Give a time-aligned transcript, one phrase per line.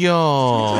[0.00, 0.76] 哟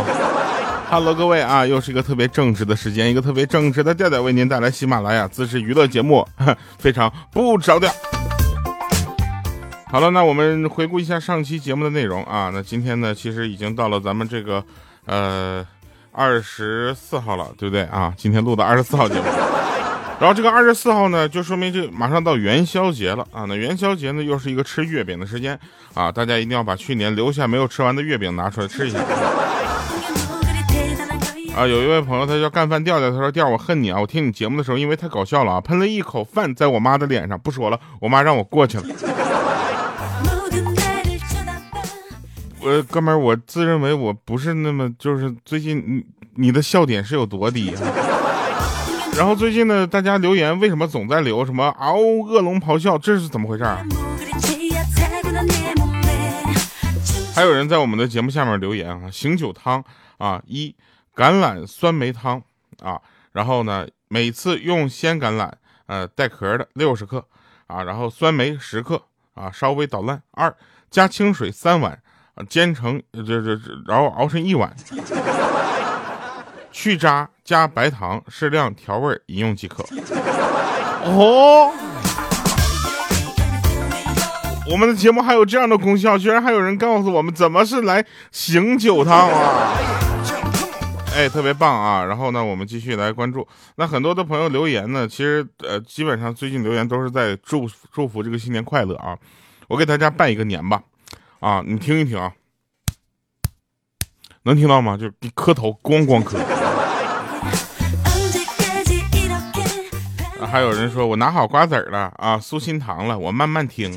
[0.90, 6.27] ，Hello，各位啊，又是一个特别正直的时间，一个特别正直的调调为您带来喜马拉雅自制娱乐节目，
[6.79, 7.91] 非常不着调。
[9.87, 12.50] 好了，那我们回顾一下上期节目的内容啊。
[12.52, 14.62] 那今天呢，其实已经到了咱们这个
[15.06, 15.64] 呃
[16.12, 18.12] 二十四号了，对不对啊？
[18.16, 19.45] 今天录的二十四号节目。
[20.19, 23.45] 然后这个二十四号呢，就说明这马上到元宵节了啊。
[23.47, 25.59] 那元宵节呢，又是一个吃月饼的时间
[25.93, 26.11] 啊。
[26.11, 28.98] 大家一定要把去年留下没有吃完的月饼拿出来吃一下。
[31.55, 34.01] 啊，有一位朋友他叫干饭调调，他说调我恨你啊！
[34.01, 38.85] 我听你节目的时候因为太搞笑了啊，喷了一口饭在我妈的脸上，不说了，我妈让我过去了。
[42.60, 46.05] 我哥们儿，我自认为我不是那么就是最近你
[46.35, 47.80] 你的笑点是有多低啊？
[49.16, 52.99] 然后最近呢，大家留言为什么总在留什么嗷恶龙咆哮？
[52.99, 53.82] 这是怎么回事啊？
[57.35, 59.82] 还有人在我们的节目下面留言啊，醒酒汤
[60.18, 60.74] 啊，一
[61.15, 62.43] 橄榄酸梅汤
[62.82, 63.01] 啊，
[63.32, 65.50] 然后呢，每次用鲜橄榄，
[65.87, 67.25] 呃，带壳的六十克
[67.66, 69.03] 啊，然后酸梅十克
[69.34, 70.22] 啊，稍微捣烂。
[70.33, 70.55] 二
[70.91, 71.99] 加清水三碗。
[72.50, 74.71] 煎成这这这，然后熬成一碗，
[76.78, 79.82] 去渣加白糖，适量调味饮用即可。
[81.05, 81.72] 哦，
[84.71, 89.75] 我们的节目还有这样的功效，居然还有人告诉我们怎么是来醒酒汤啊！
[91.15, 92.05] 哎，特别棒啊！
[92.05, 93.49] 然后呢，我们继续来关注。
[93.77, 99.16] 那很多的朋友留言呢，其实呃，基本上最近留言都是在祝祝福这个新年快乐啊！
[99.69, 100.83] 我给大家拜一个年吧。
[101.41, 102.31] 啊，你听一听啊，
[104.43, 104.94] 能听到吗？
[104.94, 106.38] 就你磕头，咣咣磕。
[110.47, 113.93] 还有人说我拿好瓜子了啊，酥心糖了，我慢慢听。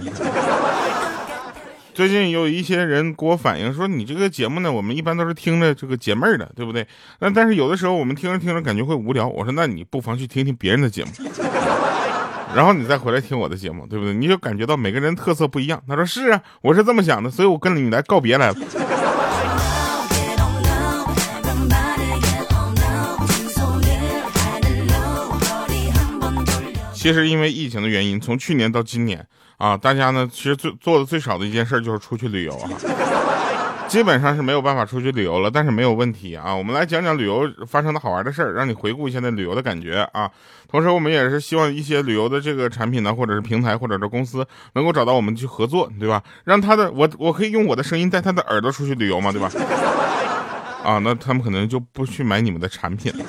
[1.93, 6.85] 最近有一些人给我反映说，你这个节目呢，我们一般都是听着这个解闷的，对不对？
[7.19, 9.27] 那但是有的时候我们听着听着感觉会无聊。
[9.27, 11.11] 我说，那你不妨去听听别人的节目。
[12.55, 14.13] 然后你再回来听我的节目，对不对？
[14.13, 15.81] 你就感觉到每个人特色不一样。
[15.87, 18.55] 他说是啊，我是这么想的，所以我跟你来告别来了。
[26.99, 32.69] 其实因为疫情的原因，从去年到今年啊，大家呢其实最做的最少的一件事就是出去旅游啊。
[33.87, 36.53] 基本上是没有办法出去旅游了，但是没有问题啊。
[36.53, 40.29] 我们来讲讲旅游发生的好玩的事儿，让你回顾一下那旅游的感觉啊。
[40.69, 46.21] 同时，我们也是希望一些旅游的这个产品呢，或者是平台，或者是公司，能够找到我们去合作，对吧？
[46.43, 49.49] 让他的我我可以用我的声音带他的耳朵出去旅游嘛，对吧？
[50.83, 53.25] 啊，那他们可能就不去买你们的产品了。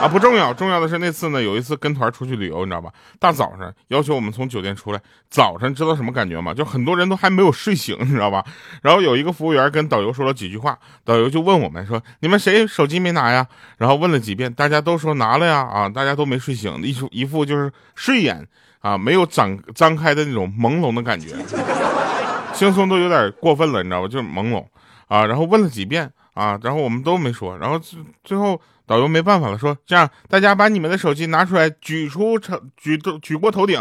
[0.00, 2.88] 啊，不重要，重要的是那次呢，有一次跟团出去旅游，你知道吧？
[3.18, 6.54] 大早上要求我们从酒店出来，早上知道什么感觉吗？
[6.54, 8.44] 就很多人都还没有睡醒，你知道吧？
[8.80, 13.44] 然后有一个服务员跟导游说了几句话，导游就问我们说：“你们谁手机没拿呀？”
[13.76, 18.46] 然后问了几遍，大家都说拿了呀，啊，大家都没睡醒，一副一副就是睡眼
[18.78, 21.34] 啊没有张张开的那种朦胧的感觉，
[22.54, 24.06] 轻松都有点过分了，你知道吧？
[24.06, 24.64] 就是朦胧
[25.08, 25.26] 啊。
[25.26, 28.60] 然后问了几遍啊，然后我们都没说，然后最最后。
[28.88, 32.38] 导游没办法了，说这样，大家把你们的手机拿出来，举出
[32.76, 33.78] 举举过头顶，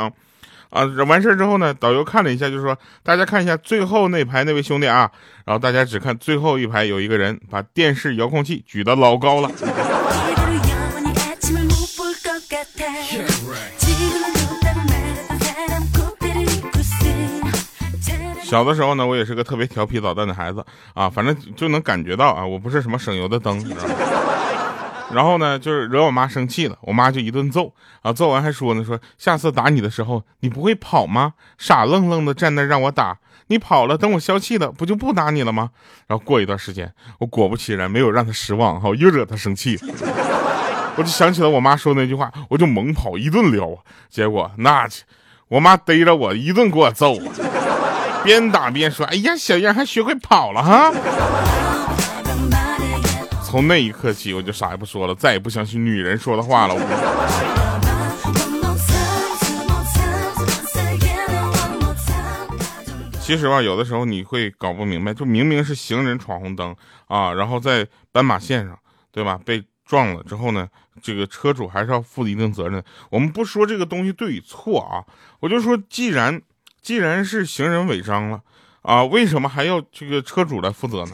[0.70, 5.10] 啊，完事之后呢，导游看了一下，就说大家看一下最后那排那位兄弟啊，
[5.46, 9.50] 然后大家只看最后一排有一个人把电视遥控器举得老高了。
[18.44, 23.94] 小的时候呢，我也是个特别调皮捣蛋的孩子啊，反正就能感觉到啊，我不是什么省油的灯，你知道吗？
[25.14, 31.34] 然后呢，就是惹我妈生气了，我妈就一顿揍啊，揍完还说呢，说下次打你的时候，你不会跑吗？
[31.58, 33.18] 傻愣愣的站那让我打，
[33.48, 35.70] 你跑了，等我消气了，不就不打你了吗？
[36.08, 39.80] 然后过一段时间，我果不其然没有让他失望哈，又惹他生气，
[40.98, 43.78] 我就想起了我妈说那句话，我就猛跑一顿撩啊，
[44.10, 45.04] 结果那去，
[45.48, 47.18] 我妈逮着我一顿给我揍，
[48.26, 50.92] 边打边说，哎呀，小样还学会跑了哈。
[53.50, 56.76] 从那一刻起，我就啥也不说了，再也不相信女人说的话了。
[63.22, 66.76] 其实吧，有的时候你会搞不明白，就明明是行人闯红灯
[67.08, 68.78] 啊，然后在斑马线上，
[69.14, 69.40] 对吧？
[69.46, 70.68] 被撞了之后呢，
[71.02, 72.84] 这个车主还是要负一定责任。
[73.10, 75.08] 我们不说这个东西对与错啊，
[75.40, 76.42] 我就说，既然
[76.82, 78.42] 既然是行人违章了
[78.82, 81.12] 啊，为什么还要这个车主来负责呢？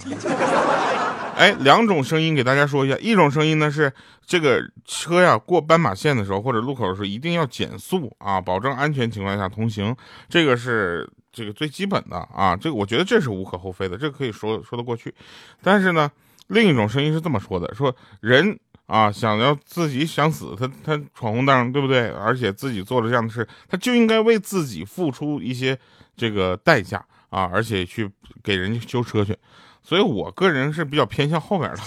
[1.43, 2.95] 哎，两种声音给大家说一下。
[2.99, 3.91] 一种声音呢是
[4.25, 9.93] 这个车呀过斑马线的时候或者路口的时候一定要减速啊，保证安全情况下通行。
[10.29, 15.13] 这个是这个最基本的啊，这个我觉得这是无可厚非的，这个可以说说得过去。
[15.61, 16.09] 但是呢，
[16.47, 22.07] 另一种声音是这么说的：说人啊，想要自己想死，他他闯红灯，对不对？
[22.11, 25.77] 而且自己做了这样的事，他就应该为自己付出一些
[26.15, 28.09] 这个代价啊，而且去
[28.41, 29.35] 给人家修车去。
[29.83, 31.77] 所以我个人是比较偏向后面的。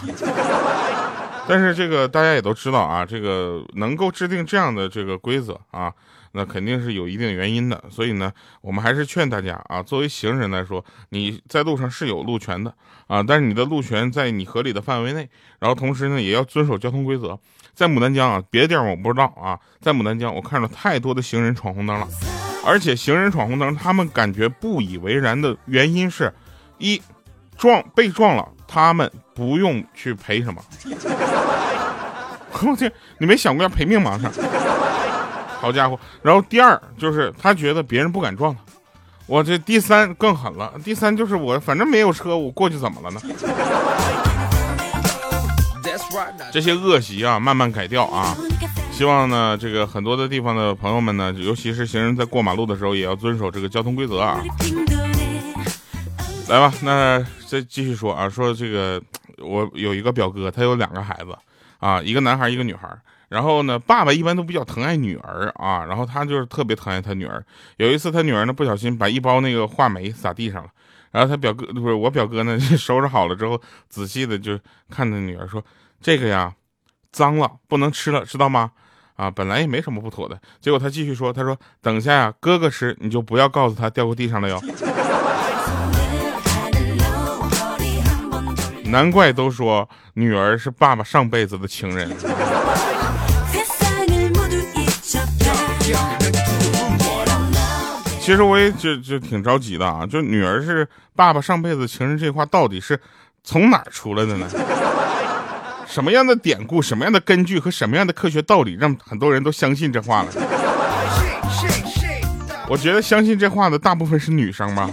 [1.49, 5.93] 但是这个大家也都知道啊，这个能够制定这样的这个规则啊。
[6.33, 12.75] 那肯定是有一定原因的，所以呢，我们还是劝大家啊，作为行人来说，你在路上是有路权的
[13.07, 15.27] 啊，但是你的路权在你合理的范围内，
[15.61, 17.39] 然后同时呢，也要遵守交通规则。
[17.73, 22.07] 在牡丹江啊，别的地方我不知道啊，在牡丹江我看到太多的行人闯红灯了，
[22.67, 26.31] 而且行人闯红灯，他们感觉不以为然的原因是，
[26.77, 27.01] 一
[27.59, 30.63] 撞被撞了，他们不用去赔什么。
[32.63, 34.19] 我天，你没想过要赔命吗？
[35.61, 38.61] 好家伙，然后第二就是他觉得别人不敢撞他，
[39.27, 43.21] 我这第三更狠了，第三就是我反正没有车，我过去怎么了呢？
[46.53, 48.35] 这些恶习啊，慢慢改掉啊！
[48.91, 54.41] 希望呢，这个很多的地方的朋友们呢，尤其是行人在过马路的时候，也要遵守这个交通规则啊！
[56.49, 59.03] 来吧，那再继续说啊，说这个
[59.39, 61.37] 我有一个表哥，他有两个孩子
[61.79, 62.89] 啊，一个男孩，一个女孩。
[63.29, 67.45] 然后呢，爸爸一般都比较疼爱女儿啊，然后他就是特别疼爱他女儿。
[67.79, 70.71] 有一次，他女儿呢不小心把一包那个话梅撒地上了，
[71.11, 74.57] 然后他表哥不是我表哥呢，收拾好了之后，仔细的就
[74.89, 75.61] 看着女儿说
[76.01, 76.55] ：“这个呀，
[77.11, 78.71] 脏了，不能吃了，知道吗？”
[79.17, 84.63] 啊，本来也没什么不妥的，结果他继续说：“他说等下呀，哥哥吃，你就不要告诉他掉过地上了哟。”
[88.89, 92.11] 难怪都说女儿是爸爸上辈子的情人。
[98.21, 103.01] 其实我也就就挺着急的啊，就女儿是爸爸上辈子情人这话到底是
[103.45, 104.49] 从哪儿出来的呢？
[105.87, 110.29] 什么样的典故、什么样的根据和什么样的科学道理，让很多人都相信这话了？
[112.69, 114.91] 我觉得相信这话的大部分是女生吧。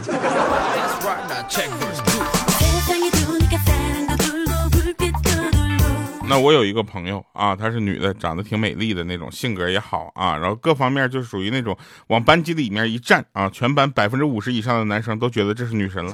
[6.30, 11.78] 那我有一个朋友啊，她是女的，长得挺美丽的那种，性格也好啊，然后各方面就是属于那种
[12.08, 16.14] 往班级里面一站啊，全班百分之五十以上的男生都觉得这是女神了。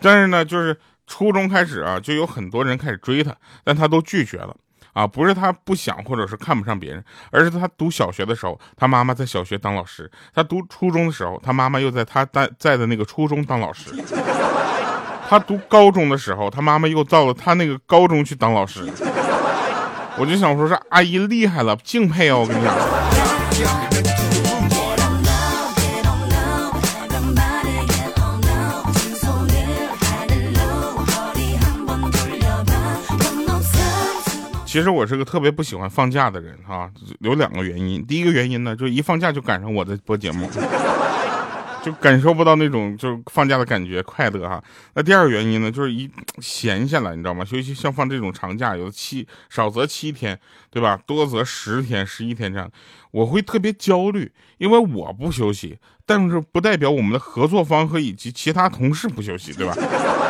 [0.00, 0.76] 但是呢，就是
[1.06, 3.34] 初中开始啊，就有很多人开始追她，
[3.64, 4.54] 但她都拒绝了
[4.92, 13.90] 啊，不是她不想或者是看不上别人，而是她读小学的时候，她妈妈在小学当老师；她读初中的时候，她妈妈又在她在在的那个初中当老师。
[15.28, 18.80] 他读高中的时候，他妈妈又到了他那个高中去当老师，
[20.16, 22.40] 我就想说，这阿姨厉害了，敬佩哦！
[22.40, 22.72] 我跟你讲。
[34.64, 36.90] 其实我是个特别不喜欢放假的人哈，
[37.20, 38.04] 有两个原因。
[38.06, 40.48] 第一个原因呢，就一放假就赶上我在播节目。
[41.86, 44.60] 就感受不到那种就是放假的感觉快乐哈。
[44.94, 46.10] 那第二个原因呢，就是一
[46.40, 47.46] 闲下来，你知道吗？
[47.52, 50.36] 尤其像放这种长假，有七少则七天，
[50.68, 50.98] 对吧？
[51.06, 52.68] 多则十天、十一天这样，
[53.12, 59.72] 我会特别焦虑，因为我不休息，但是不代表我们的合作方和以及其他同事不休息，对吧？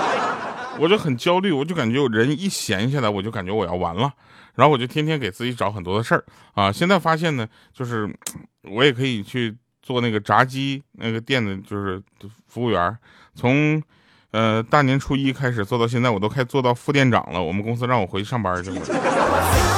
[0.78, 4.12] 我就很焦虑，我就感觉人一闲下来，我就感觉我要完了，
[4.56, 6.22] 然后我就天天给自己找很多的事儿
[6.52, 6.70] 啊。
[6.70, 8.14] 现在发现呢，就是
[8.64, 9.56] 我也可以去。
[9.86, 12.02] 做那个炸鸡那个店的，就是
[12.48, 12.98] 服务员，
[13.36, 13.80] 从，
[14.32, 17.40] 呃大年初一开始做到现在，我都快做到副店长了。
[17.40, 19.75] 我们公司让我回去上班去了。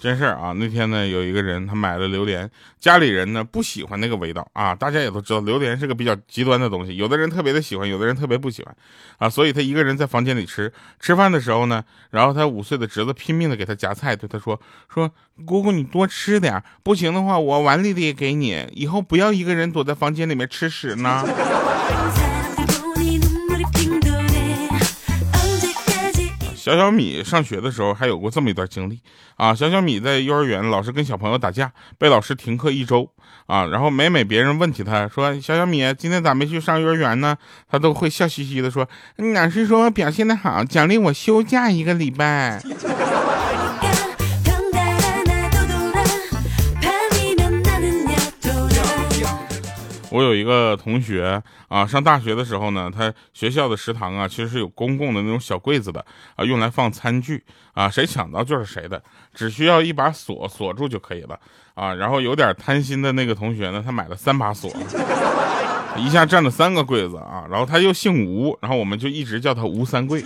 [0.00, 0.52] 真事儿啊！
[0.56, 4.74] 那天呢，有一个人他买了榴莲，家里人呢不喜欢那个味道啊。
[4.74, 8.74] 大家也都知道，榴莲是个比较极端的东西，有的人特别的喜欢，有的人特别不喜欢
[9.18, 9.28] 啊。
[9.28, 15.10] 所以他一个人在房间里吃吃饭的时候呢，然后他五岁的侄子拼命的给他夹菜，对他说：“说
[15.44, 21.22] 姑姑你多吃点，不行的话我碗里的也给你，以后不要一个人躲在房间里面吃屎呢。
[26.70, 29.00] ”小小米上学的时候还有过这么一段经历
[29.36, 29.52] 啊！
[29.54, 33.10] 小小米在幼儿园老是跟小朋友打架，被老师停课一周
[33.46, 33.66] 啊。
[33.66, 37.36] 然后每每别人问起他说：“小小米今天咋没去上幼儿园呢？”
[37.68, 38.88] 他都会笑嘻嘻的说
[39.34, 42.62] ：“老师说表现的好，奖励我休假一个礼拜。
[50.10, 56.04] ”我有一个同学啊，上大学的时候呢，他学校的食堂啊，其实是有公共的那种小柜子的
[56.36, 57.42] 啊，用来放餐具
[57.74, 59.02] 啊，谁抢到就是谁的，
[59.32, 61.38] 只需要一把锁锁住就可以了
[61.74, 61.94] 啊。
[61.94, 64.70] 然后有点贪心的那个同学呢，他买了三把锁，
[65.96, 67.46] 一下占了三个柜子啊。
[67.48, 70.24] 然后他又姓吴，然后我们就一直叫他吴三桂。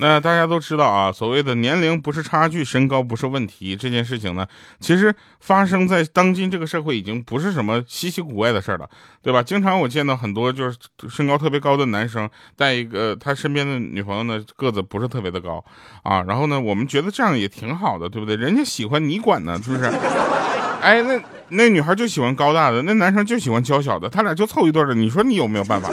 [0.00, 4.46] 那大家都知道啊，所谓的年龄不是差距，身高不是问题，这件事情呢，
[4.80, 8.88] 其实发生在当今这个社会已经不是什么稀奇古怪的事了，
[9.22, 9.42] 对吧？
[9.42, 10.76] 经常我见到很多就是
[11.08, 15.62] 身高特别高的男生带一个他身边的女朋友呢，个子不是特别的高
[16.02, 18.34] 啊，然后呢，我们觉得这样也挺好的，对不对？
[18.36, 19.84] 人家喜欢你管呢，是不是？
[20.80, 25.90] 哎，那那女孩就喜欢高大的，那男生就喜欢娇小的，他俩就凑一对的，你说你有没有办法？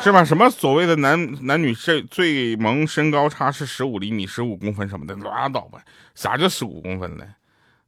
[0.00, 0.24] 是吧？
[0.24, 5.80] 什么所谓的男男女最最萌身高差是十五厘米、十五公分什么的，拉倒吧！
[6.14, 7.24] 啥叫十五公分呢？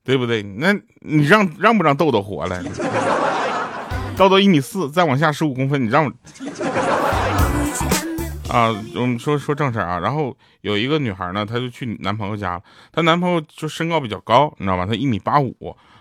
[0.02, 0.42] 对不对？
[0.42, 2.62] 那你让让不让豆豆活了？
[4.16, 6.06] 豆豆一米四，再往下十五公分，你让？
[8.48, 9.98] 啊，我们说说正事啊。
[10.00, 12.62] 然后有一个女孩呢，她就去男朋友家了。
[12.92, 14.84] 她男朋友就身高比较高，你知道吧？
[14.84, 15.54] 她一米八五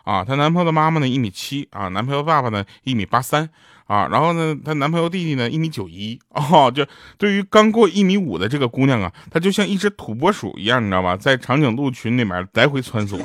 [0.04, 0.26] 啊。
[0.26, 1.88] 她男朋友的妈妈呢一米七啊。
[1.90, 3.48] 男朋友爸爸呢一米八三。
[3.90, 6.86] 啊，然后呢，她男朋友弟弟呢一米九一哦，就
[7.18, 13.18] 对于刚过一米五的这个姑娘啊，她就像一只土拨鼠一样，你知道吧，在长颈鹿群里面来回穿梭。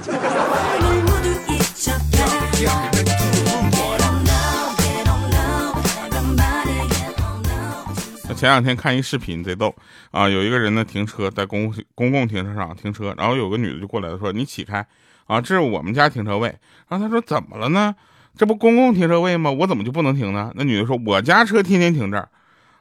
[8.34, 9.74] 前两天看一视频贼逗
[10.10, 14.84] 啊，有一个人呢停车在公公共停车场停车，然后有个女的就过来了说：“你起开
[15.26, 16.48] 啊，这是我们家停车位。”
[16.88, 17.94] 然后他说：“怎么了呢？”
[18.36, 19.50] 这不公共停车位吗？
[19.50, 20.50] 我怎么就不能停呢？
[20.54, 22.28] 那女的说：“我家车天天停这儿，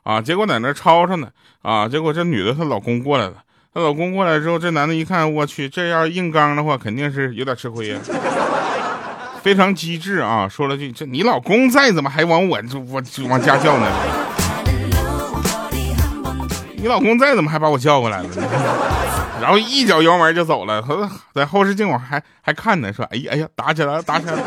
[0.02, 1.28] 啊，结果在那吵吵呢，
[1.62, 3.36] 啊，结果这女的她老公过来了，
[3.72, 8.00] 她老公过来之后，这男的一看，我去，这要硬刚的话，肯定是有点吃亏呀，
[9.44, 13.88] 非常机智啊，说了句：这你老公在，怎么还往我我往家叫呢？
[16.78, 18.30] 你老公在，怎么还把我叫过来了？
[19.40, 24.40] 然后一脚油门就走了，他在后视镜往还还看呢，说：哎呀哎呀，打起来了，打起来了。”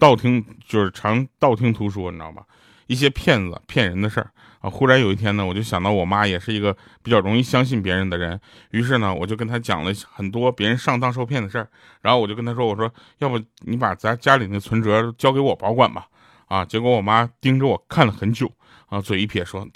[0.00, 2.42] 道听就是常道听途说，你知道吧？
[2.86, 4.30] 一些骗子骗人的事儿
[4.60, 4.68] 啊。
[4.68, 8.40] 忽然有一天呢，我就想到我妈也是一个比较容易相信别人的人，
[8.70, 11.68] 于是呢，我就跟她讲了很多别人上当受骗的事儿。
[12.00, 16.06] 然后我就跟她说：“我说，要不你把咱家里那存折交给我保管吧。”
[16.48, 18.50] 啊，结果我妈盯着我看了很久，
[18.88, 19.68] 啊，嘴一撇说：“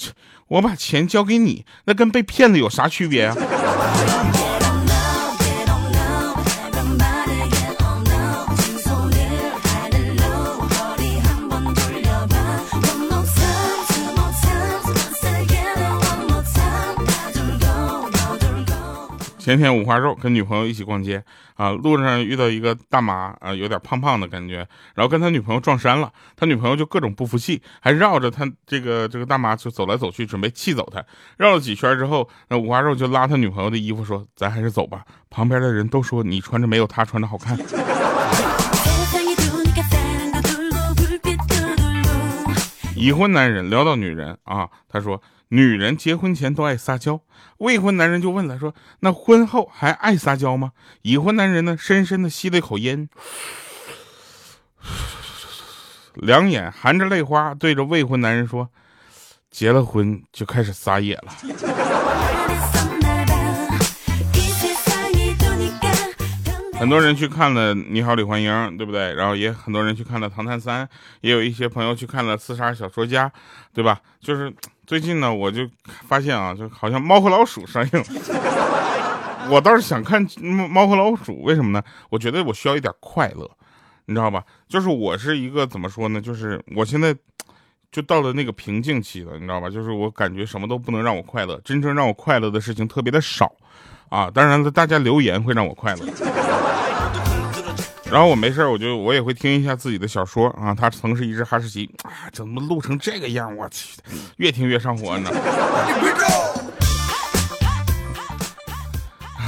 [0.49, 3.37] 我把钱交给你，那跟被骗了有啥区别啊？”
[19.45, 21.23] 前天五花肉跟女朋友一起逛街
[21.57, 31.05] 啊，路上遇到一个大妈啊，有点胖胖的感觉，然后跟他女朋友撞衫了，他女朋友就各种不服气，还绕着他这个这个大妈就走来走去，准备气走他。
[31.37, 37.55] 绕了几圈之后，那五花肉就拉他女朋友的衣服说：“咱还是走吧，旁边的人都说你穿着没有他穿着好看。
[42.97, 45.21] ”已婚男人聊到女人啊，他说。
[45.55, 47.21] 女人结婚前都爱撒娇，
[47.59, 53.09] 未婚男人就问了，说：“那婚后还爱撒娇吗？”已婚男人呢，深深的吸了一口烟，
[56.15, 58.69] 两眼含着泪花，对着未婚男人说
[59.49, 61.33] ：“结了婚就开始撒野了。
[66.77, 69.15] ”很多人去看了《你好，李焕英》，对不对？
[69.15, 70.85] 然后也很多人去看了《唐探三》，
[71.21, 73.29] 也有一些朋友去看了《刺杀小说家》，
[73.73, 74.01] 对吧？
[74.21, 74.53] 就是
[74.87, 75.69] 最近呢，我就
[76.07, 80.27] 发现啊，就好像 《猫和老鼠》上映，我倒是想看
[80.69, 81.83] 《猫和老鼠》，为什么呢？
[82.11, 83.51] 我觉得我需要一点快乐，
[84.07, 84.45] 你知道吧？
[84.69, 86.21] 就是我是一个怎么说呢？
[86.21, 87.17] 就是我现在
[87.91, 89.71] 就到了那个瓶颈期了，你知道吧？
[89.71, 93.51] 就是我感觉什么都不能让我快乐，真正让我快乐的事情特别的少
[94.11, 94.31] 啊。
[94.31, 96.44] 当然了，大家留言会让我快乐。
[98.15, 100.73] 然后我没事我就我也会听一下自己的小说啊。
[100.73, 103.57] 他曾是一只哈士奇啊，怎么录成这个样？
[103.57, 103.99] 我去，
[104.37, 105.29] 越听越上火呢。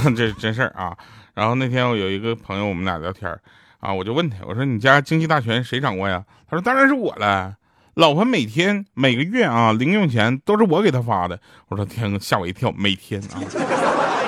[0.13, 0.93] 这是真事儿啊。
[1.33, 3.33] 然后那天我有一个朋友，我们俩聊天
[3.79, 6.25] 啊，我就问他，我说你家经济大权谁掌握呀？
[6.49, 7.55] 他说当然是我了，
[7.93, 11.39] 老婆每天每个月啊零用钱都是我给他发的。
[11.69, 13.39] 我说天，吓我一跳，每天啊，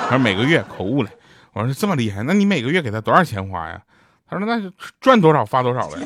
[0.04, 1.10] 他说每个月口误了。
[1.52, 3.82] 我说这么厉害，那你每个月给他多少钱花呀？
[4.30, 4.72] 他说那就
[5.02, 5.98] 赚多少发多少呗。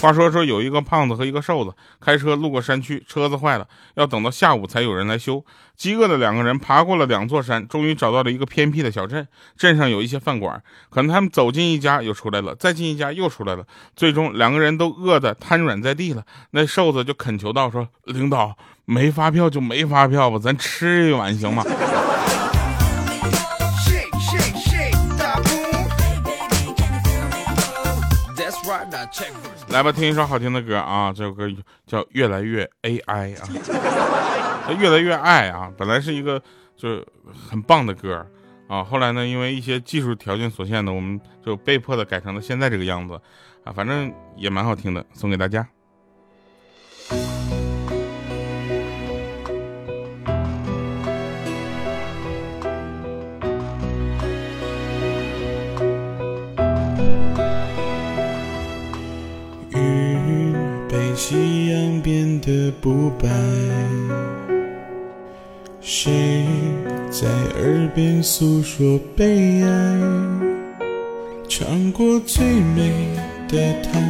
[0.00, 5.44] 话说说有一个胖子和一个瘦子开车路过山区，车子坏了，要等到下午才有人来修。
[5.76, 9.26] 饥饿的两个人爬过了两座山，终于找到了一个偏僻的小镇。
[9.56, 13.64] 镇上有一些饭馆，可能他们走进一家又出来了，再进一家又出来了，
[13.96, 16.24] 最终两个人都饿得瘫软在地了。
[16.50, 21.64] 那瘦子就恳求道：“说领导没发票就没发票吧，咱吃一碗行吗？”
[29.70, 31.12] 来吧，听一首好听的歌啊！
[31.12, 31.46] 这首歌
[31.86, 35.70] 叫《越来越 AI》啊，越来越爱啊！
[35.76, 36.42] 本来是一个
[36.74, 38.26] 就很棒的歌
[38.66, 43.20] 啊，后来呢，因为一些技术条件所限呢，我们就被迫的改成了现在这个样子
[43.62, 45.66] 啊，反正也蛮好听的，送给大家。
[62.48, 63.28] 的不白，
[65.82, 66.46] 谁
[67.10, 67.28] 在
[67.60, 70.00] 耳边诉说悲哀？
[71.46, 72.90] 尝过最美
[73.48, 74.02] 的糖，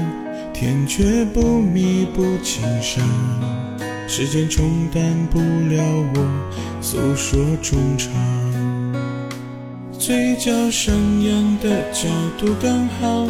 [0.55, 3.05] 甜却不弥补情伤。
[4.07, 5.03] 时间冲淡
[5.33, 5.83] 不了
[6.15, 8.13] 我诉说衷肠，
[9.99, 13.27] 嘴角上扬的角度刚好，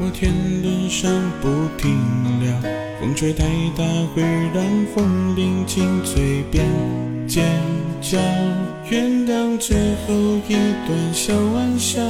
[0.00, 0.32] 摩天
[0.64, 1.08] 轮上
[1.40, 1.48] 不
[1.80, 1.96] 停
[2.42, 2.87] 聊。
[3.00, 3.44] 风吹太
[3.76, 4.64] 大，会让
[4.94, 6.64] 风铃进嘴边
[7.28, 7.44] 尖
[8.00, 8.18] 叫。
[8.90, 10.14] 原谅最后
[10.48, 10.54] 一
[10.86, 12.02] 段小玩笑，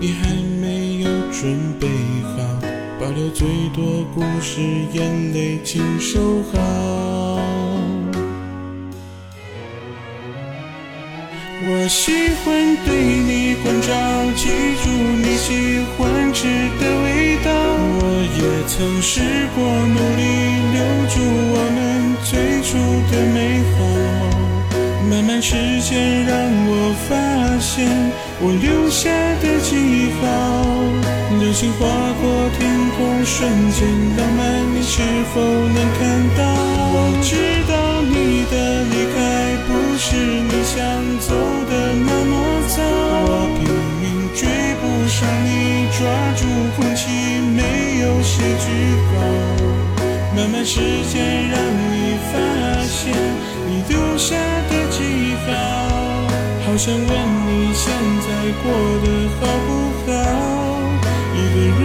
[0.00, 1.86] 你还没有准备
[2.22, 2.38] 好，
[2.98, 4.60] 保留最多故事，
[4.92, 7.23] 眼泪请收好。
[11.62, 12.10] 我喜
[12.42, 13.94] 欢对你关照，
[14.34, 14.48] 记
[14.82, 16.46] 住你喜欢吃
[16.80, 17.50] 的味道。
[17.96, 18.02] 我
[18.34, 19.20] 也曾试
[19.54, 20.22] 过努力
[20.74, 21.14] 留住
[21.54, 21.78] 我们
[22.24, 22.76] 最初
[23.10, 23.78] 的美好，
[25.08, 26.34] 慢慢时间让
[26.66, 27.14] 我发
[27.60, 27.86] 现
[28.40, 29.08] 我留下
[29.40, 30.24] 的记号。
[31.40, 31.86] 流星划
[32.20, 33.86] 过天空，瞬间
[34.16, 34.42] 浪漫，
[34.74, 36.02] 你是否能看
[36.36, 36.42] 到？
[36.96, 37.34] 我知
[37.66, 39.18] 道你的离开
[39.66, 40.78] 不是你想
[50.64, 50.80] 时
[51.12, 52.34] 间让你发
[52.86, 53.12] 现
[53.68, 54.34] 你丢下
[54.70, 54.96] 的记
[55.44, 55.52] 号，
[56.64, 58.28] 好想问你现在
[58.62, 58.64] 过
[59.04, 59.06] 得
[59.38, 60.12] 好不好？
[61.34, 61.84] 一个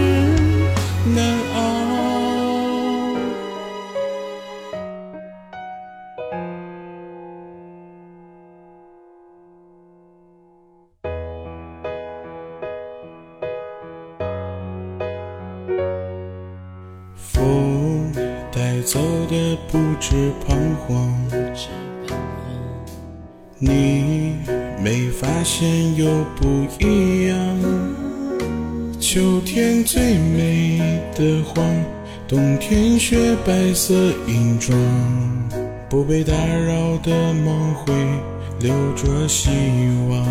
[23.62, 24.36] 你
[24.82, 27.36] 没发现又不一样。
[28.98, 30.80] 秋天最美
[31.14, 31.62] 的黄，
[32.26, 33.94] 冬天雪白色
[34.26, 34.74] 银装，
[35.90, 37.92] 不被打扰的梦会
[38.60, 39.50] 留着希
[40.08, 40.26] 望。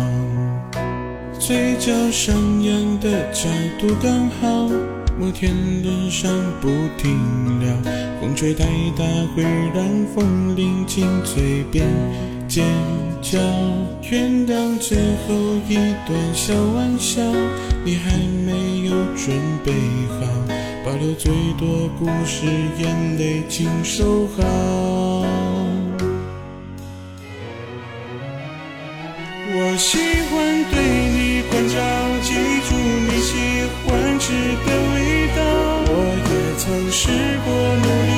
[1.38, 4.68] 嘴角上扬的角度刚好，
[5.16, 5.52] 摩天
[5.84, 6.28] 轮上
[6.60, 7.16] 不停
[7.60, 8.64] 聊，风吹太
[8.98, 9.04] 大
[9.36, 9.84] 会让
[10.16, 11.86] 风铃进嘴边
[12.48, 12.66] 尖
[13.20, 13.38] 叫。
[14.10, 15.34] 原谅最后
[15.68, 17.22] 一段小玩笑，
[17.84, 19.72] 你还没有准备
[20.18, 20.26] 好，
[20.84, 22.46] 保留最多故事，
[22.78, 24.42] 眼泪请收好。
[29.52, 31.76] 我喜欢对你关照，
[32.22, 32.34] 记
[32.66, 33.30] 住你喜
[33.86, 34.32] 欢吃
[34.66, 34.96] 的味
[35.36, 35.38] 道。
[35.86, 35.92] 我
[36.26, 36.98] 也曾试
[37.44, 38.10] 过努力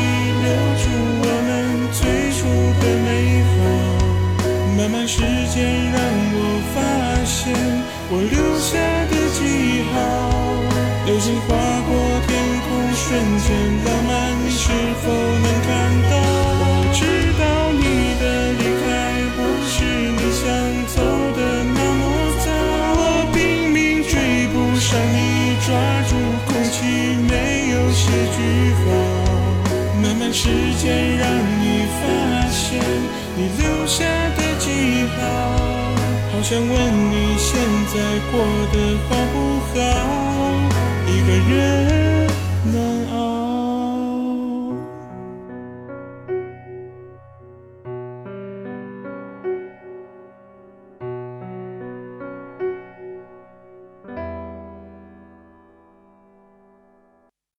[4.83, 6.03] 慢慢时间让
[6.35, 6.42] 我
[6.75, 6.83] 发
[7.25, 7.55] 现
[8.11, 8.75] 我留下
[9.07, 9.95] 的记号。
[11.07, 11.55] 流星划
[11.87, 11.95] 过
[12.27, 12.35] 天
[12.66, 13.47] 空，瞬间
[13.87, 14.11] 浪漫，
[14.42, 14.66] 你是
[14.99, 15.71] 否能看
[16.11, 16.18] 到？
[16.59, 16.66] 我
[16.99, 16.99] 知
[17.38, 18.23] 道你的
[18.59, 18.83] 离开
[19.38, 19.38] 不
[19.71, 19.87] 是
[20.18, 20.51] 你想
[20.90, 20.99] 走
[21.38, 22.03] 的那么
[22.42, 22.51] 早，
[22.99, 24.18] 我拼命追
[24.51, 25.71] 不上你，抓
[26.11, 26.18] 住
[26.51, 26.83] 空气，
[27.31, 28.90] 没有写句号。
[30.03, 30.51] 慢慢时
[30.83, 31.31] 间让
[36.42, 36.70] 想问
[37.11, 37.57] 你现
[37.94, 37.94] 在
[38.33, 38.76] 过得
[39.09, 39.35] 好不
[39.72, 39.76] 好？
[41.07, 41.82] 一个人。